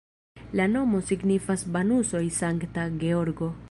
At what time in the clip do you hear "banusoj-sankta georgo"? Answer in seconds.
1.77-3.57